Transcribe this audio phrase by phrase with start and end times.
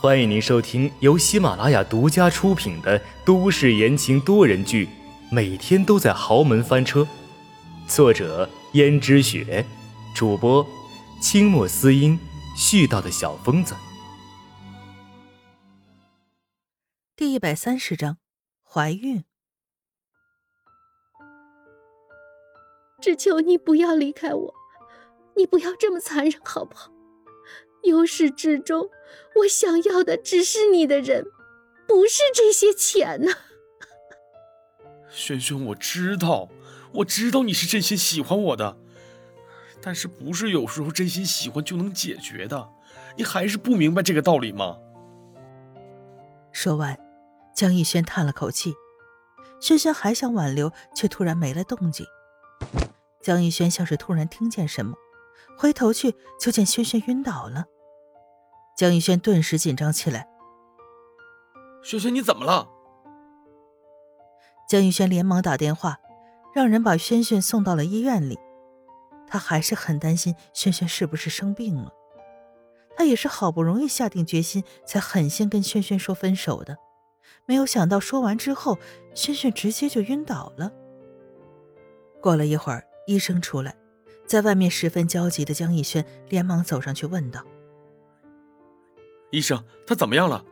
[0.00, 4.86] 欢迎您收听由喜马拉雅独家出品的都市言情多人剧
[5.30, 7.00] 《每天都在豪门翻车》，
[7.88, 9.64] 作者：胭脂雪，
[10.14, 10.66] 主播：
[11.22, 12.18] 清墨思音，
[12.54, 13.74] 絮叨的小疯子。
[17.16, 18.18] 第一百三十章，
[18.62, 19.24] 怀孕。
[23.00, 24.54] 只求你不要离开我，
[25.36, 26.93] 你不要这么残忍，好不好？
[27.84, 28.88] 由始至终，
[29.36, 31.26] 我想要的只是你的人，
[31.86, 33.32] 不是这些钱呐。
[35.10, 36.48] 轩轩，我知道，
[36.94, 38.76] 我知道你是真心喜欢我的，
[39.80, 42.68] 但是不是有时候真心喜欢就能解决的？
[43.16, 44.78] 你还是不明白这个道理吗？
[46.52, 46.98] 说完，
[47.54, 48.74] 江逸轩叹了口气，
[49.60, 52.06] 轩轩还想挽留，却突然没了动静。
[53.22, 54.94] 江逸轩像是突然听见什么，
[55.56, 57.66] 回头去就见轩轩晕倒了。
[58.76, 60.28] 江逸轩顿时紧张起来。
[61.82, 62.68] 轩轩，你怎么了？
[64.68, 66.00] 江逸轩连忙打电话，
[66.54, 68.38] 让人把轩轩送到了医院里。
[69.28, 71.92] 他还是很担心轩轩是不是生病了。
[72.96, 76.76] 他也是好不容易下定决心，才狠心跟轩轩说分手的。
[77.46, 78.78] 没有想到说完之后，
[79.14, 80.72] 轩轩直接就晕倒了。
[82.20, 83.76] 过了一会儿，医生出来，
[84.26, 87.44] 在外面十分焦急的江逸轩连忙走上去问道。
[89.34, 90.44] 医生，他怎么样了？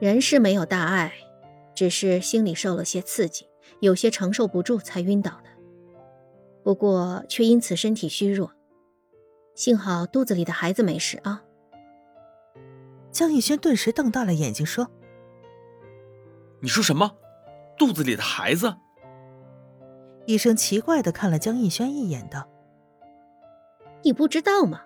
[0.00, 1.12] 人是没有大碍，
[1.72, 3.46] 只是心里受了些刺激，
[3.78, 5.50] 有些承受不住才晕倒的。
[6.64, 8.50] 不过却因此身体虚弱，
[9.54, 11.44] 幸好肚子里的孩子没事啊。
[13.12, 14.90] 江逸轩顿时瞪大了眼睛说
[16.60, 17.16] ：“你说什么？
[17.78, 18.74] 肚子里的孩子？”
[20.26, 22.48] 医生奇怪的看了江逸轩一眼，道
[24.02, 24.82] ：“你不知道吗？”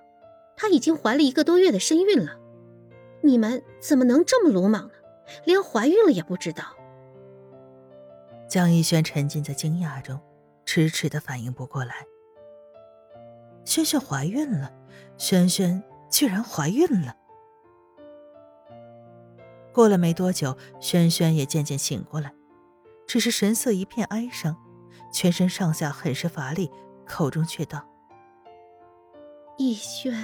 [0.57, 2.41] 她已经怀了一个多月的身孕了，
[3.23, 4.95] 你们怎么能这么鲁莽呢？
[5.45, 6.65] 连怀孕了也不知道。
[8.49, 10.19] 江逸轩沉浸在惊讶中，
[10.65, 12.07] 迟迟的反应不过来。
[13.65, 14.73] 轩轩怀孕了，
[15.19, 17.17] 轩轩居然怀孕了。
[19.73, 22.33] 过了没多久，轩轩也渐渐醒过来，
[23.07, 24.57] 只是神色一片哀伤，
[25.13, 26.71] 全身上下很是乏力，
[27.05, 27.85] 口中却道
[29.59, 30.15] ：“逸轩。”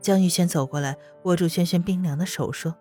[0.00, 2.74] 江玉轩走过来，握住轩轩冰凉的手，说：“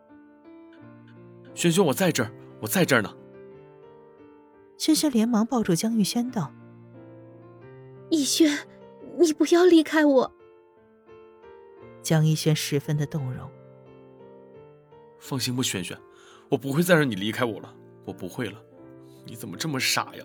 [1.54, 3.14] 轩轩，我在这儿，我在这儿呢。”
[4.78, 6.54] 轩轩连忙抱住江玉轩，道
[8.10, 8.68] ：“逸轩，
[9.20, 10.32] 你不要离开我。”
[12.04, 13.50] 江逸轩十分的动容。
[15.20, 15.98] 放心吧，轩轩，
[16.50, 17.74] 我不会再让你离开我了，
[18.06, 18.62] 我不会了。
[19.26, 20.24] 你怎么这么傻呀？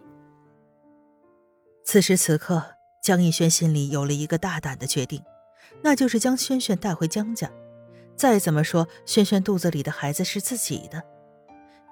[1.83, 2.63] 此时此刻，
[3.03, 5.21] 江逸轩心里有了一个大胆的决定。
[5.83, 7.51] 那就是将轩轩带回江家。
[8.17, 11.03] 再怎么说，轩轩肚子里的孩子是自己的。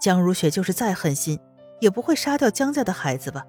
[0.00, 1.38] 江如雪就是再狠心，
[1.80, 3.44] 也不会杀掉江家的孩子吧？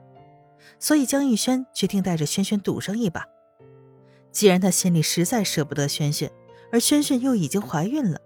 [0.79, 3.25] 所以江逸轩决定带着轩轩赌上一把。
[4.31, 6.31] 既然他心里实在舍不得轩轩，
[6.71, 8.19] 而轩轩又已经怀孕了，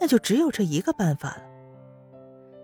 [0.00, 1.42] 那就只有这一个办法了。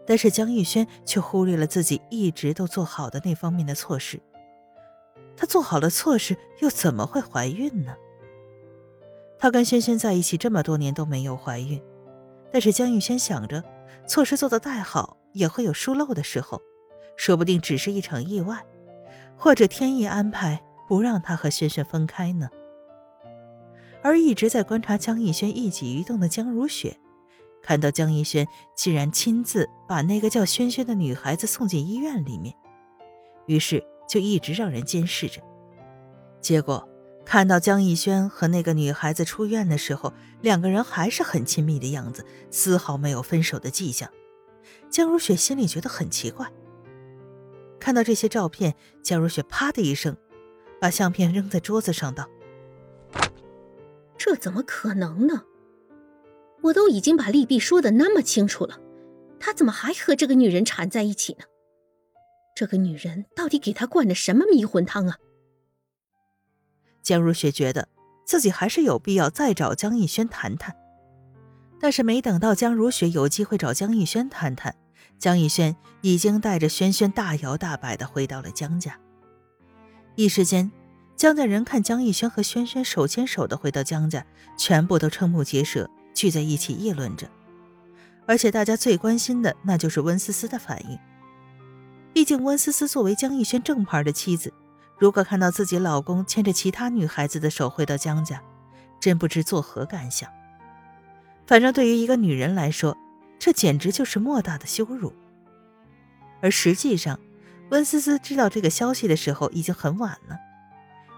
[0.06, 4.20] 但是江逸轩却忽略了自己一直都做好的那方面的措施。
[5.37, 7.94] 他做好了措施，又怎么会怀孕呢？
[9.44, 11.78] 她跟轩轩在一起这么多年都没有怀孕，
[12.50, 13.62] 但是江玉轩想着，
[14.06, 16.62] 措施做得再好也会有疏漏的时候，
[17.15, 18.65] 说不定只是一场意外，
[19.37, 22.49] 或者天意安排不让他和轩轩分开呢。
[24.03, 26.97] 而一直在观察江逸轩一举一动的江如雪，
[27.62, 32.55] 看到江逸轩竟然亲自把那个叫轩轩的女孩子送进医院里面，
[33.44, 35.43] 于是就一直让人监视着，
[36.41, 36.88] 结果。
[37.25, 40.12] 看到江逸轩和那个女孩子出院的时候，
[40.43, 44.09] 两个人还是很亲密的样子，丝毫没有分手的迹象。
[44.91, 46.53] 江如雪心里觉得很奇怪。
[47.81, 50.17] 看到这些照片，江如雪啪的一声，
[50.81, 52.29] 把相片扔在桌子上，道
[54.17, 55.43] ：“这怎么可能呢？
[56.62, 58.79] 我都已经把利弊说的那么清楚了，
[59.41, 61.44] 他怎么还和这个女人缠在一起呢？
[62.55, 65.17] 这个女人到底给他灌的什么迷魂汤啊？”
[67.05, 67.87] 江如雪觉得
[68.25, 70.75] 自己还是有必要再找江逸轩谈谈，
[71.79, 74.75] 但是没等到江如雪有机会找江逸轩谈谈，
[75.19, 78.99] 江逸轩已经带着轩轩大摇大摆的回到了江家。
[80.15, 80.73] 一时间，
[81.15, 84.25] 江家人看江逸轩和轩轩手牵手的回到江家，
[84.56, 87.29] 全部都瞠目结舌，聚在一起议论着。
[88.25, 90.99] 而且大家最关心的那就是温思思的反应，
[92.15, 94.51] 毕竟温思思作为江逸轩正牌的妻子。
[94.99, 98.43] 如果看到自己老公牵着其他女孩子的手回到江家，
[99.00, 100.31] 真不知作何感想。
[101.46, 102.96] 反正对于一个女人来说，
[103.38, 105.12] 这简直就是莫大的羞辱。
[106.41, 107.19] 而实际上，
[107.70, 110.38] 温思思知道这个消息的时候已经很晚了。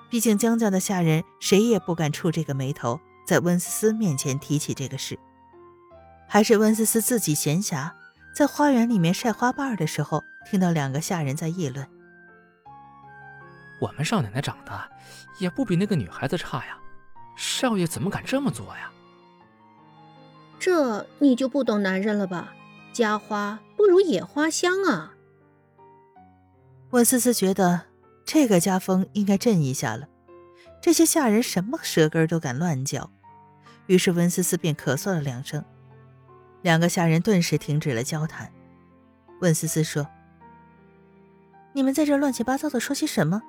[0.08, 5.18] 毕竟江家的下人谁也不敢触这个眉头，在温思思面前提起这个事。
[6.28, 7.92] 还是温思思自己闲暇，
[8.34, 11.86] 在花园里面晒花瓣的时候，听到两个下人在议论
[13.80, 14.90] ：“我们少奶奶长得
[15.38, 16.78] 也不比那个女孩子差呀，
[17.36, 18.90] 少爷怎么敢这么做呀？”
[20.58, 22.54] 这你就不懂男人了吧？
[22.92, 25.12] 家花不如野花香啊！
[26.90, 27.82] 温思思觉得
[28.24, 30.08] 这个家风应该震一下了。
[30.80, 33.10] 这些下人什么舌根都敢乱叫，
[33.86, 35.62] 于是温思思便咳嗽了两声。
[36.62, 38.50] 两个下人顿时停止了交谈。
[39.40, 40.08] 温思思说
[41.74, 43.42] ：“你们在这乱七八糟的说些什么？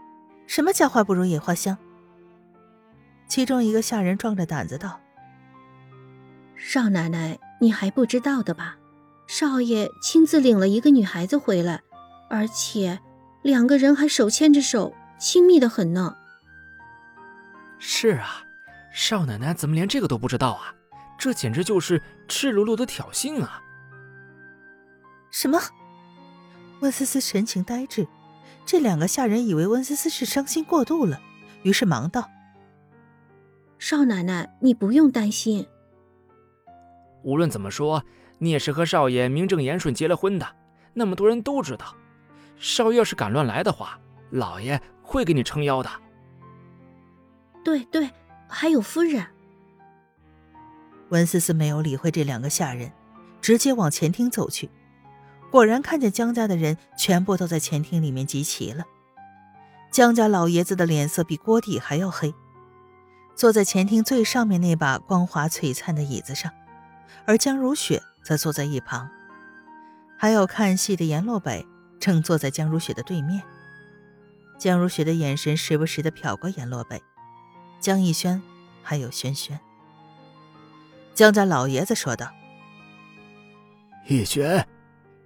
[0.47, 1.77] 什么家花不如野花香？”
[3.29, 4.99] 其中一个下人壮着胆子道
[6.55, 8.77] ：“少奶奶，你还不知道的吧？
[9.27, 11.81] 少爷亲自领了一个女孩子回来，
[12.29, 12.99] 而且
[13.41, 16.15] 两个人还手牵着手，亲密的很呢。”
[17.77, 18.43] 是啊，
[18.91, 20.73] 少奶奶怎么连这个都不知道啊？
[21.17, 23.61] 这简直就是赤裸裸的挑衅啊！
[25.29, 25.59] 什么？
[26.79, 28.07] 温思思神情呆滞，
[28.67, 31.21] 这两个下人以为温思思是伤心过度了，
[31.63, 32.29] 于是忙道
[33.79, 35.65] ：“少奶奶，你不用担心。
[37.23, 38.03] 无论怎么说，
[38.39, 40.45] 你也是和少爷名正言顺结了婚的，
[40.93, 41.95] 那么多人都知道。
[42.57, 43.97] 少爷要是敢乱来的话，
[44.31, 45.89] 老爷会给你撑腰的。”
[47.63, 48.09] 对对，
[48.49, 49.25] 还有夫人。
[51.07, 52.91] 温思思没有理会这两个下人，
[53.39, 54.69] 直接往前厅走去。
[55.49, 58.83] 果然看见江家的人全部都在前厅里面集齐了。
[59.91, 62.33] 江家老爷子的脸色比锅底还要黑，
[63.35, 66.51] 坐在前厅最上面那把光滑璀璨的椅子上，
[67.25, 69.09] 而江如雪则坐在一旁。
[70.17, 71.65] 还有看戏的阎洛北
[72.00, 73.41] 正坐在江如雪的对面。
[74.59, 77.01] 江如雪的眼神时不时的瞟过阎洛北、
[77.79, 78.41] 江逸轩，
[78.81, 79.59] 还有轩轩。
[81.13, 82.31] 江家老爷子说道
[84.07, 84.67] ：“逸轩，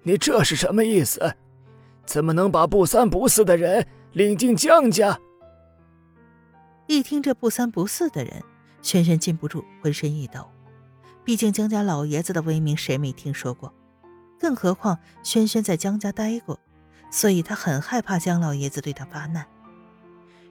[0.03, 1.35] 你这是什么意思？
[2.05, 5.19] 怎么能把不三不四的人领进江家？”
[6.87, 8.43] 一听这不三不四的人，
[8.81, 10.49] 轩轩禁不住浑身一抖。
[11.23, 13.73] 毕竟江家老爷子的威名谁没听说过？
[14.39, 16.59] 更何况轩轩在江家待过，
[17.11, 19.45] 所以他很害怕江老爷子对他发难。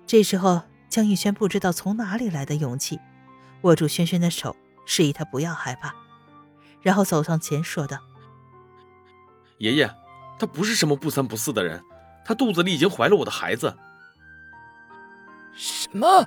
[0.07, 3.01] 这时候，江逸轩不知道从哪里来的勇气，
[3.63, 4.57] 握住轩轩的手。
[4.87, 5.95] 示意他不要害怕，
[6.83, 7.99] 然后走上前说道
[9.61, 9.95] ：“爷爷，
[10.39, 11.83] 他不是什么不三不四的人，
[12.25, 13.77] 他肚子里已经怀了我的孩子。”
[15.55, 16.27] 什么？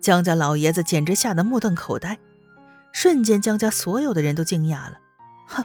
[0.00, 2.18] 江家老爷子简直吓得目瞪口呆，
[2.92, 5.00] 瞬间江家所有的人都惊讶了。
[5.46, 5.64] 哼，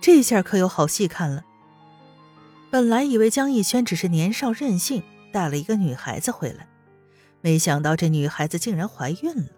[0.00, 1.44] 这下可有好戏看了。
[2.70, 6.66] 本来以为江逸轩只是年少任性，带了一个女孩子回来，
[7.42, 9.50] 没想到这女孩子竟然怀孕了。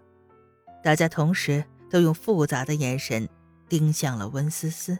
[0.83, 3.29] 大家同时都用复杂的眼神
[3.69, 4.99] 盯向了温思思。